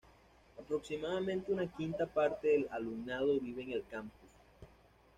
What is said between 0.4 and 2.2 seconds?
Aproximadamente una quinta